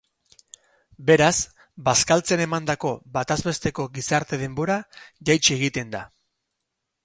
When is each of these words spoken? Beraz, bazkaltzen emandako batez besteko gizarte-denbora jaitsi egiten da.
Beraz, 1.09 1.33
bazkaltzen 1.89 2.43
emandako 2.47 2.95
batez 3.19 3.39
besteko 3.51 3.87
gizarte-denbora 4.01 4.81
jaitsi 5.31 5.57
egiten 5.61 5.97
da. 5.97 6.05